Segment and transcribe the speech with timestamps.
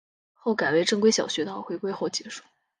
[0.33, 2.41] 后改为正规小学到回归后结束。